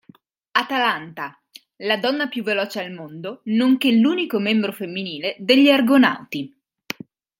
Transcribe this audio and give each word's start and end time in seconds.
Atalanta: 0.55 1.39
La 1.77 1.97
donna 1.97 2.27
più 2.27 2.41
veloce 2.41 2.79
al 2.81 2.91
mondo 2.91 3.41
nonché 3.43 3.91
l'unico 3.91 4.39
membro 4.39 4.71
femminile 4.71 5.35
degli 5.37 5.69
Argonauti. 5.69 6.51